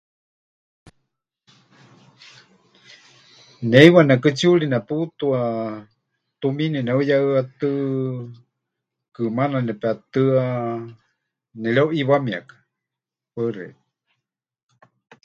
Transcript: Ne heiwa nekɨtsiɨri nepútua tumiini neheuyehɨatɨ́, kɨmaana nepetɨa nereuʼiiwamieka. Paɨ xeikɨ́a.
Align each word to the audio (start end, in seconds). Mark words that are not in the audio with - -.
Ne 3.69 3.75
heiwa 3.81 4.01
nekɨtsiɨri 4.07 4.65
nepútua 4.69 5.39
tumiini 6.39 6.79
neheuyehɨatɨ́, 6.83 7.73
kɨmaana 9.15 9.57
nepetɨa 9.67 10.41
nereuʼiiwamieka. 11.61 12.55
Paɨ 13.33 13.49
xeikɨ́a. 13.55 13.73